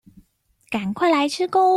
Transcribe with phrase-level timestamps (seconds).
[0.71, 1.69] 趕快來吃鉤